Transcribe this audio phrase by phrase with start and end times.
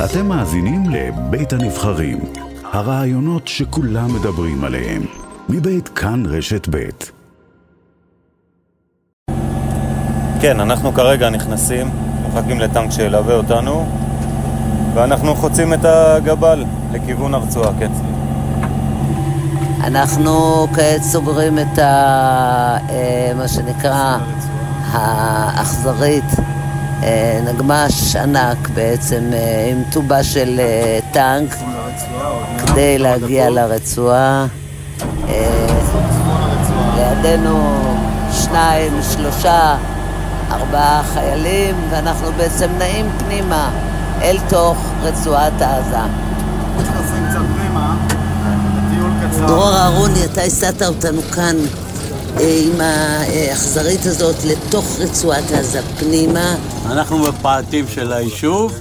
[0.00, 2.18] אתם מאזינים לבית הנבחרים,
[2.72, 5.02] הרעיונות שכולם מדברים עליהם,
[5.48, 7.10] מבית כאן רשת בית.
[10.40, 11.90] כן, אנחנו כרגע נכנסים,
[12.28, 13.86] מחכים לטנק שילווה אותנו,
[14.94, 17.90] ואנחנו חוצים את הגבל לכיוון הרצועה, כן.
[19.84, 21.82] אנחנו כעת סוגרים את ה...
[22.90, 24.18] אה, מה שנקרא
[24.90, 26.24] האכזרית,
[27.44, 30.60] נגמ"ש ענק בעצם, אה, עם טובה של
[31.12, 31.56] טנק,
[32.66, 34.46] כדי להגיע לרצועה.
[36.96, 37.78] לידינו
[38.32, 39.76] שניים, שלושה,
[40.50, 43.70] ארבעה חיילים, ואנחנו בעצם נעים פנימה
[44.22, 45.96] אל תוך רצועת עזה.
[49.46, 51.81] דרור אהרוני, אתה הסעת אותנו כאן אה,
[52.40, 56.56] עם האכזרית הזאת לתוך רצועת עזה פנימה.
[56.86, 58.72] אנחנו בפאתים של היישוב,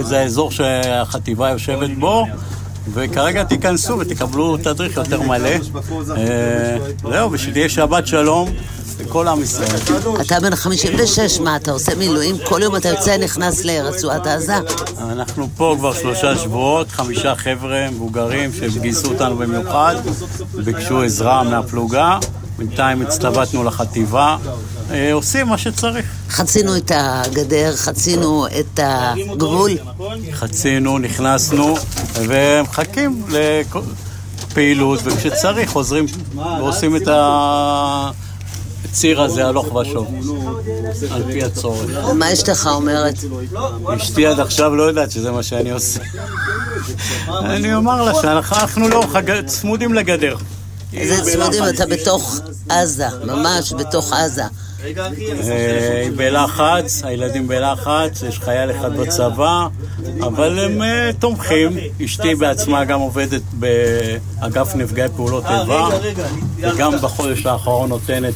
[0.00, 2.24] זה האזור שהחטיבה יושבת בו.
[2.94, 5.48] וכרגע תיכנסו ותקבלו תדריך יותר מלא.
[6.16, 6.76] אה,
[7.10, 8.48] זהו, ושתהיה שבת שלום
[9.00, 9.68] לכל עם ישראל.
[10.20, 12.36] אתה בן 56, מה, אתה עושה מילואים?
[12.44, 14.54] כל יום אתה יוצא, נכנס לרצועת עזה?
[14.98, 19.94] אנחנו פה כבר שלושה שבועות, חמישה חבר'ה מבוגרים שגייסו אותנו במיוחד,
[20.64, 22.18] ביקשו עזרה מהפלוגה.
[22.58, 24.36] בינתיים הצטוותנו לחטיבה,
[24.90, 26.06] אה, עושים מה שצריך.
[26.30, 29.70] חצינו את הגדר, חצינו את הגבול.
[30.32, 31.76] חצינו, נכנסנו,
[32.14, 37.08] ומחכים לפעילות, וכשצריך חוזרים ועושים את
[38.84, 40.14] הציר הזה הלוך ושוב,
[41.10, 41.90] על פי הצורך.
[42.14, 43.14] מה אשתך אומרת?
[43.96, 46.00] אשתי עד עכשיו לא יודעת שזה מה שאני עושה.
[47.28, 49.04] אני אומר לה שאנחנו לא
[49.46, 50.36] צמודים לגדר.
[50.96, 51.62] איזה צמודים?
[51.68, 54.42] אתה בתוך עזה, ממש בתוך עזה.
[54.84, 59.66] אה, בלחץ, הילדים בלחץ, יש חייל אחד בצבא,
[60.20, 61.76] אבל הם אה, תומכים.
[62.04, 65.88] אשתי בעצמה גם עובדת באגף נפגעי פעולות אה, איבה,
[66.60, 68.34] וגם בחודש האחרון נותנת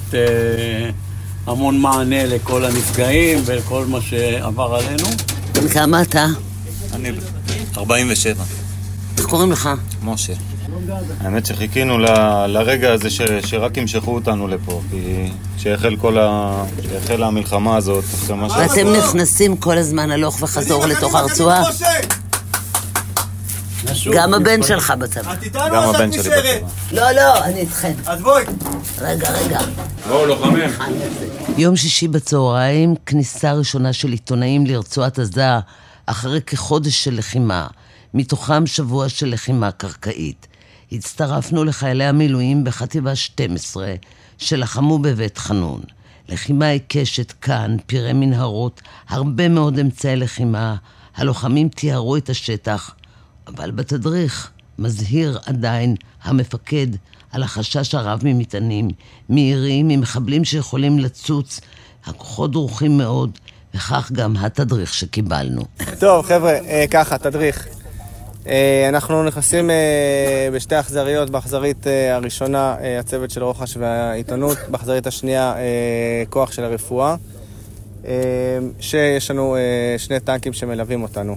[1.47, 5.09] המון מענה לכל הנפגעים ולכל מה שעבר עלינו.
[5.53, 6.27] בן כמה אתה?
[6.95, 7.13] אני
[7.77, 8.45] 47.
[9.19, 9.69] איך קוראים לך?
[10.03, 10.33] משה.
[11.21, 12.07] האמת שחיכינו ל,
[12.47, 18.53] לרגע הזה ש, שרק ימשכו אותנו לפה, כי כשהחלה המלחמה הזאת, אחרי מה ש...
[18.57, 21.63] ואתם נכנסים כל הזמן הלוך וחזור לתוך הרצועה?
[24.13, 25.35] גם הבן שלך בצבא.
[25.53, 26.67] גם הבן שלי בצבא.
[26.93, 27.93] לא, לא, אני איתכם.
[28.07, 28.45] אז בואי.
[28.99, 29.59] רגע, רגע.
[30.09, 30.71] בואו, לוחמים.
[31.59, 35.45] יום שישי בצהריים, כניסה ראשונה של עיתונאים לרצועת עזה
[36.07, 37.67] אחרי כחודש של לחימה,
[38.15, 40.47] מתוכם שבוע של לחימה קרקעית.
[40.93, 43.95] הצטרפנו לחיילי המילואים בחטיבה 12
[44.39, 45.81] שלחמו בבית חנון.
[46.29, 50.77] לחימה עיקשת כאן, פירי מנהרות, הרבה מאוד אמצעי לחימה.
[51.17, 52.95] הלוחמים תיארו את השטח,
[53.47, 56.87] אבל בתדריך מזהיר עדיין המפקד
[57.33, 58.89] על החשש הרב ממטענים,
[59.29, 61.61] מירים, ממחבלים שיכולים לצוץ.
[62.05, 63.39] הכוחות דרוכים מאוד,
[63.75, 65.63] וכך גם התדריך שקיבלנו.
[65.99, 67.80] טוב, חבר'ה, אה, ככה, תדריך.
[68.47, 75.55] אה, אנחנו נכנסים אה, בשתי אכזריות, באכזרית אה, הראשונה הצוות של רוחש והעיתונות, באכזרית השנייה
[76.31, 77.17] כוח של הרפואה,
[78.81, 79.57] שיש לנו
[79.99, 81.37] שני טנקים שמלווים אותנו.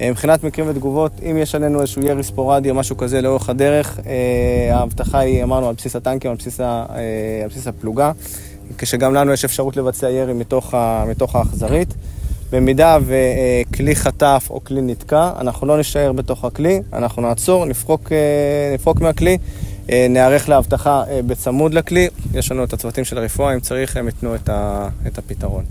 [0.00, 3.98] מבחינת מקרים ותגובות, אם יש עלינו איזשהו ירי ספורדי או משהו כזה לאורך הדרך,
[4.70, 6.86] ההבטחה היא, אמרנו, על בסיס הטנקים, על בסיס, ה,
[7.42, 8.12] על בסיס הפלוגה,
[8.78, 10.74] כשגם לנו יש אפשרות לבצע ירי מתוך,
[11.08, 11.94] מתוך האכזרית.
[12.52, 18.74] במידה וכלי חטף או כלי נתקע, אנחנו לא נשאר בתוך הכלי, אנחנו נעצור, נפרוק, אה,
[18.74, 19.38] נפרוק מהכלי,
[19.90, 22.08] אה, נערך לאבטחה אה, בצמוד לכלי.
[22.34, 25.64] יש לנו את הצוותים של הרפואה, אם צריך הם ייתנו את, ה, את הפתרון.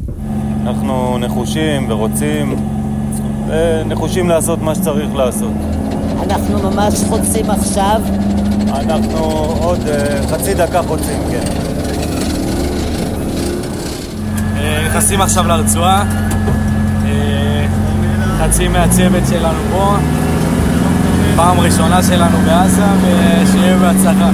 [0.62, 2.56] אנחנו נחושים ורוצים,
[3.86, 5.52] נחושים לעשות מה שצריך לעשות.
[6.24, 8.02] אנחנו ממש חוצים עכשיו?
[8.68, 9.26] אנחנו
[9.62, 9.80] עוד
[10.30, 11.44] חצי דקה חוצים, כן.
[14.86, 16.04] נכנסים עכשיו לרצועה.
[18.38, 19.96] חצי מהצוות שלנו פה.
[21.36, 24.30] פעם ראשונה שלנו בעזה, ושיהיה בהצלחה.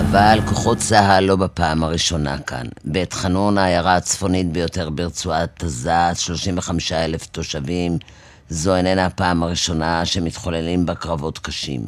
[0.00, 2.66] אבל כוחות צה"ל לא בפעם הראשונה כאן.
[2.84, 7.98] בית חנון, העיירה הצפונית ביותר ברצועת עזה, 35 אלף תושבים,
[8.48, 11.86] זו איננה הפעם הראשונה שמתחוללים בה קרבות קשים.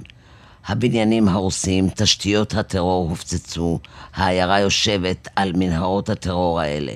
[0.67, 3.79] הבניינים הרוסים, תשתיות הטרור הופצצו,
[4.15, 6.93] העיירה יושבת על מנהרות הטרור האלה.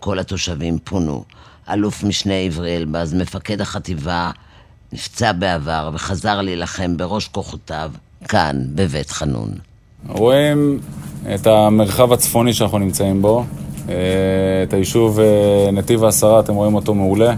[0.00, 1.24] כל התושבים פונו.
[1.70, 4.30] אלוף משנה עברי אלבז, מפקד החטיבה,
[4.92, 7.90] נפצע בעבר וחזר להילחם בראש כוחותיו
[8.28, 9.50] כאן, בבית חנון.
[10.08, 10.80] רואים
[11.34, 13.44] את המרחב הצפוני שאנחנו נמצאים בו,
[13.88, 13.94] אה,
[14.62, 17.34] את היישוב אה, נתיב העשרה, אתם רואים אותו מעולה.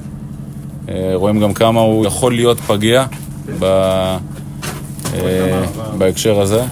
[0.88, 3.04] אה, רואים גם כמה הוא יכול להיות פגיע
[3.58, 3.66] ב...
[5.98, 6.62] בהקשר הזה.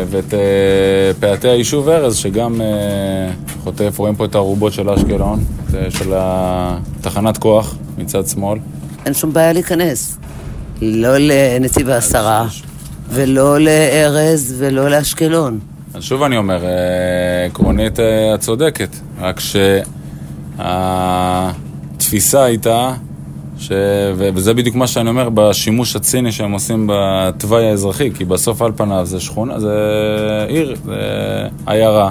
[0.00, 0.38] אה, ואת אה,
[1.20, 2.66] פאתי היישוב ארז, שגם אה,
[3.62, 5.44] חוטף, רואים פה את הארובות של אשקלון,
[5.88, 8.58] של התחנת כוח מצד שמאל.
[9.06, 10.18] אין שום בעיה להיכנס.
[10.82, 12.46] לא לנתיב העשרה,
[13.10, 15.58] ולא לארז, ולא לאשקלון.
[15.94, 19.40] אז שוב אני אומר, אה, עקרונית אה, את צודקת, רק
[20.58, 22.94] שהתפיסה הייתה,
[23.60, 23.72] ש...
[24.16, 29.06] וזה בדיוק מה שאני אומר בשימוש הציני שהם עושים בתוואי האזרחי, כי בסוף על פניו
[29.06, 29.74] זה שכונה, זה
[30.48, 30.98] עיר, זה
[31.66, 32.10] עיירה,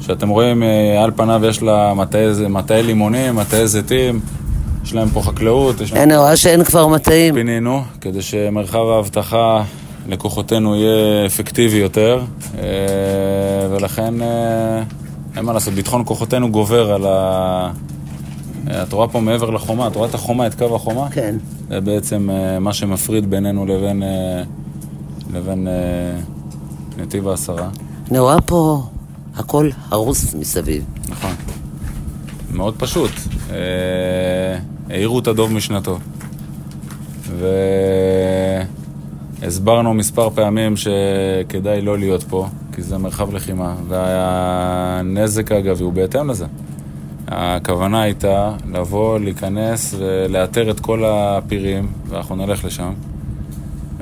[0.00, 4.20] שאתם רואים אה, על פניו יש לה מטעי, מטעי לימונים, מטעי זיתים,
[4.84, 5.92] יש להם פה חקלאות, יש.
[5.92, 7.34] אני רואה שאין כבר מטעים.
[7.34, 9.62] פינינו, כדי שמרחב האבטחה
[10.08, 12.20] לכוחותינו יהיה אפקטיבי יותר,
[12.58, 12.62] אה,
[13.70, 14.82] ולכן אה,
[15.36, 17.70] אין מה לעשות, ביטחון כוחותינו גובר על ה...
[18.68, 21.10] אה, את רואה פה מעבר לחומה, את רואה את החומה, את קו החומה?
[21.10, 21.36] כן.
[21.68, 24.42] זה בעצם אה, מה שמפריד בינינו לבין, אה,
[25.34, 25.68] לבין
[26.98, 27.68] נתיב העשרה.
[28.10, 28.82] אני רואה פה
[29.36, 30.84] הכל הרוס מסביב.
[31.08, 31.34] נכון.
[32.52, 33.10] מאוד פשוט.
[34.90, 35.98] העירו את הדוב משנתו.
[39.40, 43.74] והסברנו מספר פעמים שכדאי לא להיות פה, כי זה מרחב לחימה.
[43.88, 46.46] והנזק, אגב, הוא בהתאם לזה.
[47.30, 52.92] הכוונה הייתה לבוא, להיכנס ולאתר את כל הפירים, ואנחנו נלך לשם.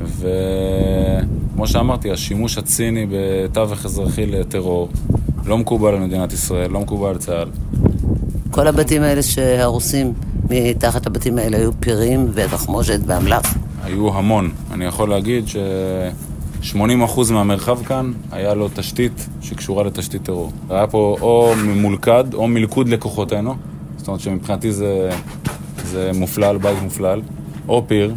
[0.05, 4.89] וכמו שאמרתי, השימוש הציני בתווך אזרחי לטרור
[5.45, 7.49] לא מקובל על מדינת ישראל, לא מקובל על צה"ל.
[8.51, 10.13] כל הבתים האלה שהרוסים,
[10.51, 13.55] מתחת לבתים האלה היו פירים ותחמושת ואמל"ח.
[13.85, 14.51] היו המון.
[14.73, 15.45] אני יכול להגיד
[16.69, 20.53] ש-80% מהמרחב כאן היה לו תשתית שקשורה לתשתית טרור.
[20.71, 23.55] היה פה או ממולכד או מלכוד לכוחותינו,
[23.97, 25.11] זאת אומרת שמבחינתי זה,
[25.85, 27.21] זה מופלל, בית מופלל,
[27.69, 28.15] או פיר,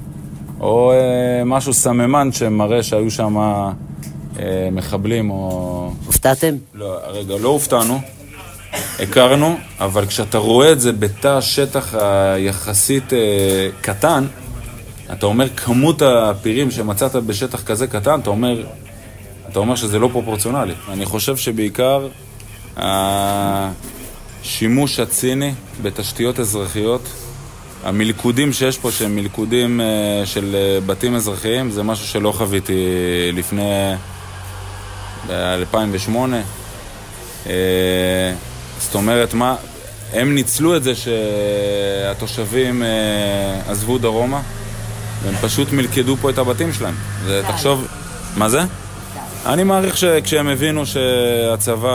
[0.60, 5.92] או אה, משהו סממן שמראה שהיו שם אה, מחבלים או...
[6.06, 6.56] הופתעתם?
[6.74, 8.00] לא, רגע, לא הופתענו,
[9.00, 13.20] הכרנו, אבל כשאתה רואה את זה בתא שטח היחסית אה,
[13.82, 14.26] קטן,
[15.14, 18.64] אתה אומר כמות הפירים שמצאת בשטח כזה קטן, אתה אומר,
[19.50, 20.74] אתה אומר שזה לא פרופורציונלי.
[20.90, 22.08] אני חושב שבעיקר
[24.44, 27.02] השימוש הציני בתשתיות אזרחיות,
[27.84, 32.74] המלכודים שיש פה, שהם מלכודים אה, של אה, בתים אזרחיים, זה משהו שלא חוויתי
[33.34, 33.94] לפני
[35.28, 36.16] ב-2008.
[37.48, 38.34] אה,
[38.80, 39.56] זאת אומרת, מה,
[40.14, 44.42] הם ניצלו את זה שהתושבים אה, עזבו דרומה,
[45.24, 46.96] והם פשוט מלכדו פה את הבתים שלהם.
[47.26, 47.88] זה, תחשוב,
[48.38, 48.62] מה זה?
[49.46, 51.90] אני מעריך שכשהם הבינו שהצבא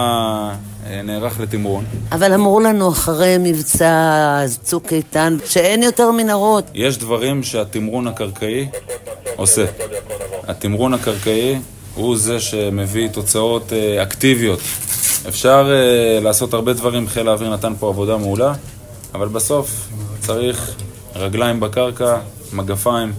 [0.86, 6.64] אה, נערך לתמרון, אבל אמרו לנו אחרי מבצע צוק איתן שאין יותר מנהרות.
[6.74, 8.68] יש דברים שהתמרון הקרקעי
[9.36, 9.64] עושה.
[10.48, 11.58] התמרון הקרקעי
[11.94, 14.60] הוא זה שמביא תוצאות אה, אקטיביות.
[15.28, 18.52] אפשר אה, לעשות הרבה דברים, חיל האוויר נתן פה עבודה מעולה,
[19.14, 19.88] אבל בסוף
[20.20, 20.74] צריך
[21.16, 22.18] רגליים בקרקע,
[22.52, 23.12] מגפיים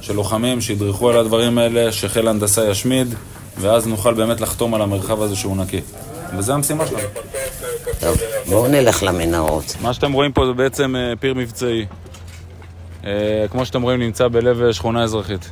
[0.00, 3.14] של לוחמים שידרכו על הדברים האלה, שחיל ההנדסה ישמיד,
[3.60, 5.80] ואז נוכל באמת לחתום על המרחב הזה שהוא נקי.
[6.36, 7.02] וזו המשימה שלנו.
[8.00, 8.16] טוב,
[8.48, 9.76] בואו נלך למנהרות.
[9.82, 11.86] מה שאתם רואים פה זה בעצם אה, פיר מבצעי.
[13.04, 15.50] אה, כמו שאתם רואים, נמצא בלב אה, שכונה אזרחית.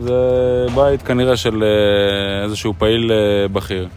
[0.00, 0.12] זה
[0.74, 1.64] בית כנראה של
[2.44, 3.12] איזשהו פעיל
[3.52, 3.88] בכיר,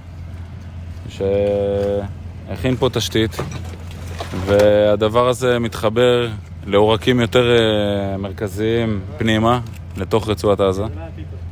[1.10, 3.38] שהכין פה תשתית,
[4.46, 6.28] והדבר הזה מתחבר
[6.66, 9.60] לעורקים יותר אה, מרכזיים פנימה,
[9.98, 10.84] לתוך רצועת עזה.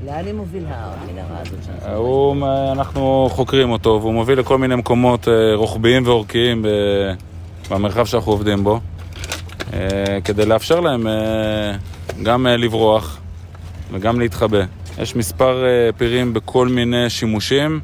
[0.05, 1.87] לאן היא מובילה המנהרה הזאת שלך?
[1.95, 2.35] הוא,
[2.71, 6.67] אנחנו חוקרים אותו, והוא מוביל לכל מיני מקומות אה, רוחביים ואורכיים ב-
[7.73, 8.79] במרחב שאנחנו עובדים בו,
[9.73, 9.79] אה,
[10.23, 11.13] כדי לאפשר להם אה,
[12.23, 13.17] גם אה, לברוח
[13.91, 14.61] וגם להתחבא.
[14.97, 17.79] יש מספר אה, פירים בכל מיני שימושים.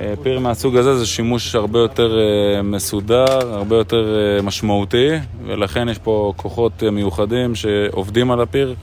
[0.00, 5.08] אה, פיר מהסוג הזה זה שימוש הרבה יותר אה, מסודר, הרבה יותר אה, משמעותי,
[5.46, 8.74] ולכן יש פה כוחות מיוחדים שעובדים על הפיר.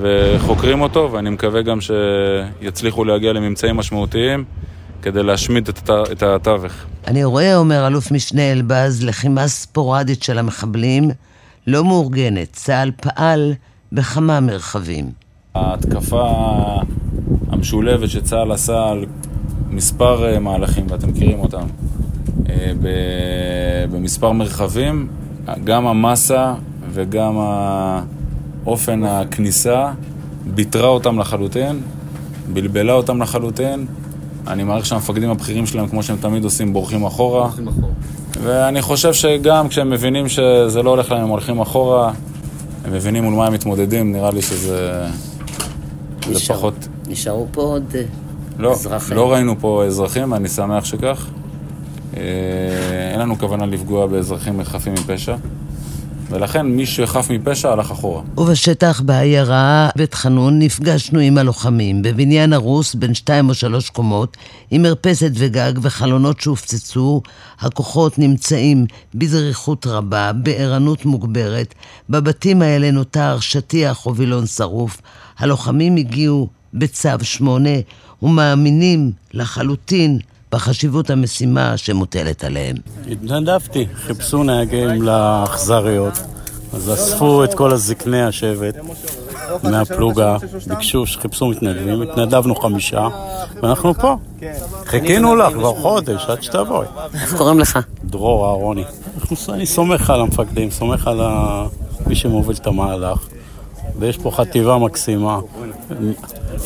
[0.00, 4.44] וחוקרים אותו, ואני מקווה גם שיצליחו להגיע לממצאים משמעותיים
[5.02, 5.68] כדי להשמיד
[6.12, 6.72] את התווך.
[7.06, 11.10] אני רואה, אומר אלוף משנה אלבז, לחימה ספורדית של המחבלים,
[11.66, 12.52] לא מאורגנת.
[12.52, 13.54] צה"ל פעל
[13.92, 15.10] בכמה מרחבים.
[15.54, 16.30] ההתקפה
[17.48, 19.06] המשולבת שצה"ל עשה על
[19.74, 21.66] מספר אה, מהלכים, ואתם מכירים אותם,
[22.48, 22.72] אה,
[23.90, 25.08] במספר מרחבים,
[25.64, 26.54] גם המסה
[26.92, 27.38] וגם
[28.66, 29.92] אופן הכניסה
[30.54, 31.80] ביטרה אותם לחלוטין,
[32.52, 33.86] בלבלה אותם לחלוטין.
[34.46, 37.50] אני מעריך שהמפקדים הבכירים שלהם, כמו שהם תמיד עושים, בורחים אחורה.
[38.42, 42.12] ואני חושב שגם כשהם מבינים שזה לא הולך להם, הם הולכים אחורה,
[42.84, 45.06] הם מבינים מול מה הם מתמודדים, נראה לי שזה...
[46.26, 46.88] זה נשאר- פחות...
[47.08, 48.02] נשארו פה עוד אה,
[48.58, 49.16] לא, אזרחים.
[49.16, 51.26] לא ראינו פה אזרחים, אני שמח שכך.
[52.16, 52.22] אה,
[53.12, 55.36] אין לנו כוונה לפגוע באזרחים חפים מפשע,
[56.30, 58.22] ולכן מי שחף מפשע הלך אחורה.
[58.36, 64.36] ובשטח בעיירה בית חנון נפגשנו עם הלוחמים בבניין הרוס בין שתיים או שלוש קומות
[64.70, 67.22] עם מרפסת וגג וחלונות שהופצצו
[67.60, 71.74] הכוחות נמצאים בזריחות רבה, בערנות מוגברת
[72.10, 75.00] בבתים האלה נותר שטיח או וילון שרוף
[75.38, 77.78] הלוחמים הגיעו בצו שמונה
[78.22, 80.18] ומאמינים לחלוטין
[80.52, 82.76] בחשיבות המשימה שמוטלת עליהם.
[83.10, 86.18] התנדבתי, חיפשו נהגים לאכזריות,
[86.72, 88.76] אז אספו את כל הזקני השבט
[89.62, 93.08] מהפלוגה, ביקשו שחיפשו מתנדבים, התנדבנו חמישה,
[93.62, 94.16] ואנחנו פה.
[94.84, 96.86] חיכינו לך כבר חודש, עד שתבואי.
[97.14, 97.78] איך קוראים לך?
[98.04, 98.84] דרור אהרוני.
[99.48, 101.20] אני סומך על המפקדים, סומך על
[102.06, 103.18] מי שמוביל את המהלך.
[103.98, 105.38] ויש פה חטיבה מקסימה,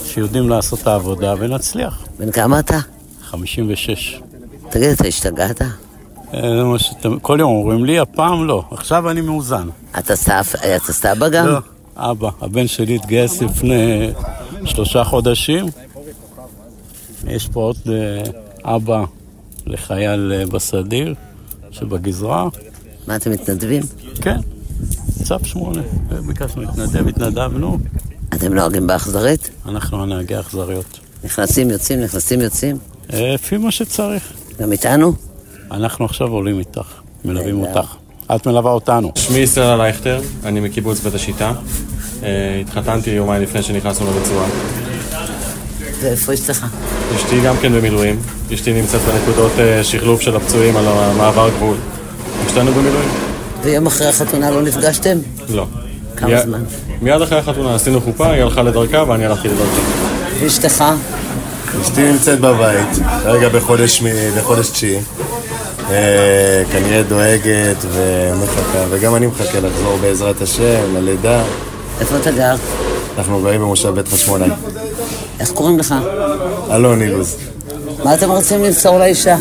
[0.04, 2.04] שיודעים לעשות את העבודה, ונצליח.
[2.18, 2.78] בן כמה אתה?
[3.22, 4.20] 56.
[4.70, 5.62] תגיד, אתה השתגעת?
[5.62, 5.68] אה,
[6.40, 8.64] זה מה שאתם כל יום אומרים לי, הפעם לא.
[8.70, 9.68] עכשיו אני מאוזן.
[9.98, 11.46] אתה סף- אתה סבא גם?
[11.46, 11.58] לא,
[11.96, 14.10] אבא, הבן שלי התגייס לפני
[14.64, 15.66] שלושה חודשים.
[17.26, 18.22] יש פה עוד אה,
[18.74, 19.04] אבא
[19.66, 21.14] לחייל אה, בסדיר
[21.70, 22.48] שבגזרה.
[23.06, 23.82] מה אתם מתנדבים?
[24.22, 24.38] כן,
[25.24, 25.82] צו שמונה.
[26.26, 27.78] ביקשנו להתנדב, התנדבנו.
[28.34, 29.50] אתם נוהגים באכזרית?
[29.68, 30.98] אנחנו הנהגי האכזריות.
[31.24, 32.76] נכנסים, יוצאים, נכנסים, יוצאים?
[33.12, 34.32] אה, לפי מה שצריך.
[34.60, 35.12] גם איתנו?
[35.70, 36.92] אנחנו עכשיו עולים איתך,
[37.24, 37.60] מלווים.
[37.60, 37.94] אותך.
[38.36, 39.12] את מלווה אותנו.
[39.14, 41.52] שמי ישראל לייכטר, אני מקיבוץ בית השיטה.
[42.22, 44.48] אה, התחתנתי יומיים לפני שנכנסנו לרצועה.
[46.00, 46.66] ואיפה אשתך?
[47.16, 48.18] אשתי גם כן במילואים.
[48.54, 51.76] אשתי נמצאת בנקודות אה, שחלוף של הפצועים על המעבר גבול.
[52.48, 53.08] שתינו במילואים?
[53.62, 55.18] ויום אחרי החתונה לא נפגשתם?
[55.48, 55.66] לא.
[56.18, 56.62] כמה מיד- זמן?
[57.02, 59.80] מיד אחרי החתונה עשינו חופה, היא הלכה לדרכה ואני הלכתי לדרכי.
[60.44, 60.84] ואשתך?
[61.82, 62.88] אשתי נמצאת בבית,
[63.22, 64.06] כרגע בחודש, מ-
[64.38, 64.98] בחודש תשיעי.
[65.90, 71.42] אה, כנראה דואגת ומחכה, וגם אני מחכה לחזור בעזרת השם, ללידה.
[72.00, 72.54] איפה אתה גר?
[73.18, 74.48] אנחנו גרים במושב בית חשמונאי.
[75.40, 75.94] איך קוראים לך?
[76.70, 77.36] אלון אילוז.
[78.04, 79.36] מה אתם רוצים למסור לאישה?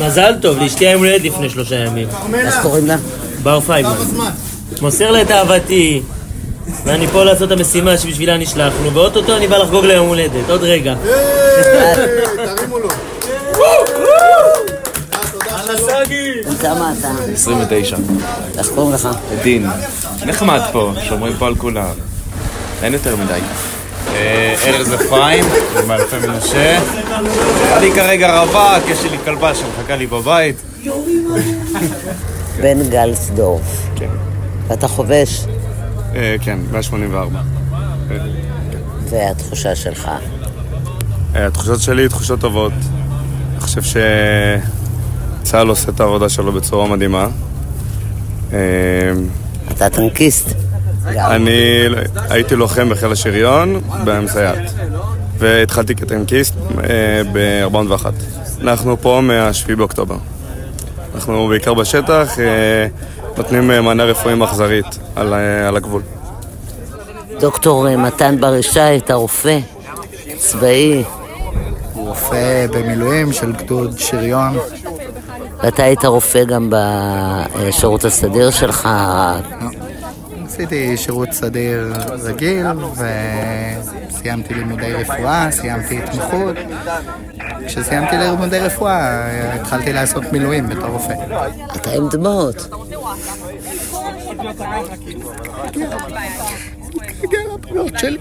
[0.00, 2.08] מזל טוב, לאשתי היום הולדת לפני שלושה ימים.
[2.34, 2.96] איך קוראים לה?
[3.42, 3.92] בר פייגמן.
[4.82, 6.02] מוסר לה את אהבתי,
[6.84, 10.94] ואני פה לעשות את המשימה שבשבילה נשלחנו, ואו-טו-טו אני בא לחגוג ליום הולדת, עוד רגע.
[16.44, 17.10] בן כמה אתה?
[17.32, 17.96] 29.
[18.58, 19.08] איך קוראים לך?
[19.42, 19.66] דין.
[20.26, 21.94] נחמד פה, שומרים פה על כולם.
[22.82, 23.40] אין יותר מדי.
[24.14, 25.44] אה, ארז אפרים,
[25.86, 26.80] מאלפי מנשה.
[27.76, 30.56] אני כרגע רווק, יש לי כלבה שמחכה לי בבית.
[32.60, 33.62] בן גלסדורף.
[33.96, 34.33] כן.
[34.68, 35.44] ואתה חובש,
[36.40, 37.40] כן, 184.
[39.10, 40.10] והתחושה שלך?
[41.36, 42.72] אה, התחושות שלי תחושות טובות.
[43.52, 43.82] אני חושב
[45.42, 47.28] שצה"ל עושה את העבודה שלו בצורה מדהימה.
[48.52, 48.58] אה,
[49.72, 50.48] אתה טנקיסט.
[51.06, 51.84] אני
[52.30, 54.72] הייתי לוחם בחיל השריון במסייעת
[55.38, 56.54] והתחלתי כטנקיסט
[57.32, 58.06] ב-41.
[58.60, 60.16] אנחנו פה מה-7 באוקטובר.
[61.14, 62.86] אנחנו בעיקר בשטח אה,
[63.36, 66.02] נותנים אה, מענה רפואי אכזרית על, אה, על הגבול.
[67.40, 69.58] דוקטור אה, מתן בר ישי, אתה רופא
[70.36, 71.04] צבאי,
[71.92, 74.58] הוא רופא במילואים של גדוד שריון.
[75.62, 78.88] ואתה היית רופא גם בשירות הסדיר שלך.
[80.46, 82.66] עשיתי שירות סדיר רגיל
[84.10, 86.56] וסיימתי לימודי רפואה, סיימתי התמחות.
[87.66, 91.14] כשסיימתי לימודי רפואה התחלתי לעשות מילואים בתור רופא.
[91.76, 92.68] אתה עם דמעות.
[97.98, 98.18] שלי.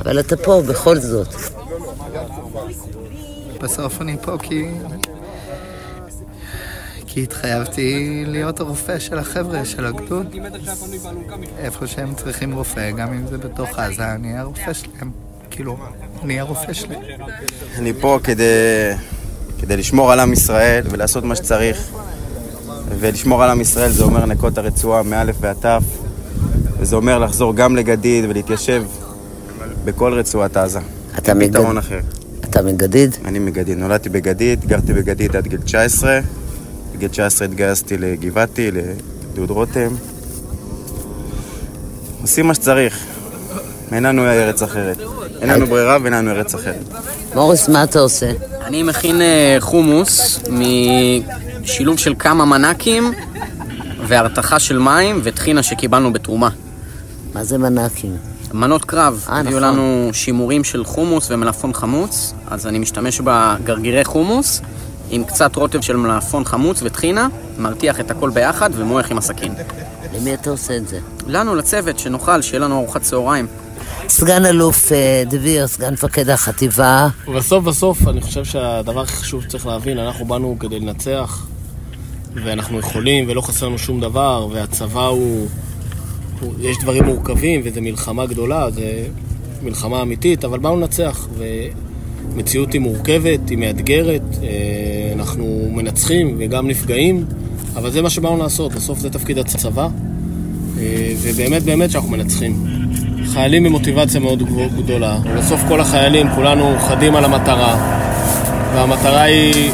[0.00, 1.28] אבל אתה פה בכל זאת.
[3.60, 4.64] בסוף אני פה כי...
[7.06, 10.34] כי התחייבתי להיות הרופא של החבר'ה, של הגדוד.
[11.58, 15.10] איפה שהם צריכים רופא, גם אם זה בתוך עזה, אני הרופא שלהם.
[15.50, 15.76] כאילו,
[16.22, 17.02] אני הרופא שלהם.
[17.78, 18.44] אני פה כדי,
[19.60, 21.78] כדי לשמור על עם ישראל ולעשות מה שצריך.
[22.98, 25.82] ולשמור על עם ישראל זה אומר לנקות את הרצועה מאלף ועד תף,
[26.78, 28.84] וזה אומר לחזור גם לגדיד ולהתיישב
[29.84, 30.78] בכל רצועת עזה.
[31.18, 32.00] אתה אין פתרון אחר.
[32.40, 33.16] אתה מגדיד?
[33.24, 33.78] אני מגדיד.
[33.78, 36.20] נולדתי בגדיד, גרתי בגדיד עד גיל 19.
[36.94, 39.88] בגיל 19 התגייסתי לגבעתי, לגדוד רותם.
[42.22, 43.17] עושים מה שצריך.
[43.92, 44.96] אין לנו ארץ אחרת.
[45.40, 46.84] אין לנו ברירה ואין לנו ארץ אחרת.
[47.34, 48.30] מוריס, מה אתה עושה?
[48.64, 53.12] אני מכין אה, חומוס משילוב של כמה מנקים
[54.06, 56.48] והרתחה של מים וטחינה שקיבלנו בתרומה.
[57.34, 58.16] מה זה מנקים?
[58.52, 59.62] מנות קרב, אה, נכון.
[59.62, 64.60] לנו שימורים של חומוס ומלפון חמוץ, אז אני משתמש בגרגירי חומוס
[65.10, 67.28] עם קצת רוטב של מלפון חמוץ וטחינה,
[67.58, 69.54] מרתיח את הכל ביחד ומועך עם הסכין.
[70.14, 70.98] למי אתה עושה את זה?
[71.26, 73.46] לנו, לצוות, שנאכל, שיהיה לנו ארוחת צהריים.
[74.08, 77.08] סגן אלוף אה, דביר, סגן מפקד החטיבה.
[77.28, 81.46] ובסוף בסוף אני חושב שהדבר הכי חשוב שצריך להבין, אנחנו באנו כדי לנצח
[82.34, 85.48] ואנחנו יכולים ולא חסר לנו שום דבר והצבא הוא...
[86.40, 88.80] הוא יש דברים מורכבים וזו מלחמה גדולה, זו
[89.62, 91.28] מלחמה אמיתית, אבל באנו לנצח
[92.34, 94.48] ומציאות היא מורכבת, היא מאתגרת, אה,
[95.14, 97.24] אנחנו מנצחים וגם נפגעים,
[97.76, 99.88] אבל זה מה שבאנו לעשות, בסוף זה תפקיד הצבא
[100.78, 102.64] אה, ובאמת באמת שאנחנו מנצחים.
[103.32, 104.42] חיילים עם מוטיבציה מאוד
[104.76, 105.16] גדולה.
[105.38, 107.76] בסוף כל החיילים, כולנו חדים על המטרה,
[108.74, 109.70] והמטרה היא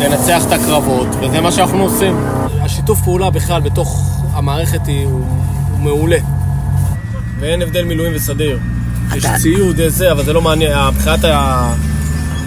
[0.00, 2.16] לנצח את הקרבות, וזה מה שאנחנו עושים.
[2.60, 5.12] השיתוף פעולה בכלל בתוך המערכת היא, הוא,
[5.70, 6.18] הוא מעולה.
[7.40, 8.58] ואין הבדל מילואים וסדיר.
[9.16, 10.72] יש ציוד, יש זה, אבל זה לא מעניין.
[10.94, 11.72] מבחינת ה-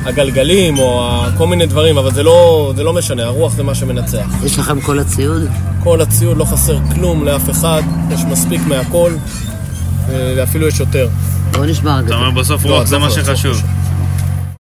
[0.06, 4.26] הגלגלים או כל מיני דברים, אבל זה לא, זה לא משנה, הרוח זה מה שמנצח.
[4.46, 5.42] יש לכם כל הציוד?
[5.84, 9.51] כל הציוד, לא חסר כלום לאף אחד, יש מספיק מהכל, אה,
[10.38, 11.08] ואפילו יש יותר.
[11.52, 12.08] בוא נשמע רגע.
[12.08, 13.62] אתה אומר בסוף לא, רוח זה מה שחשוב.